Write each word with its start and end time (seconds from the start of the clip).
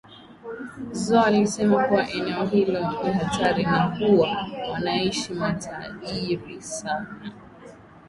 Zo 0.93 1.21
alisema 1.21 1.83
kuwa 1.83 2.09
eneo 2.09 2.45
hilo 2.45 2.79
ni 3.03 3.11
hatari 3.13 3.63
na 3.63 3.81
huwa 3.95 4.37
wanaishi 4.71 5.33
matajiri 5.33 6.61
sana 6.61 7.31